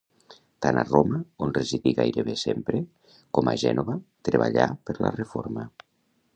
Tant 0.65 0.77
a 0.81 0.85
Roma, 0.91 1.19
on 1.47 1.53
residí 1.57 1.93
gairebé 1.99 2.35
sempre, 2.45 2.81
com 3.39 3.53
a 3.53 3.55
Gènova, 3.67 4.01
treballà 4.31 4.69
per 4.89 5.01
la 5.07 5.17
Reforma. 5.23 5.71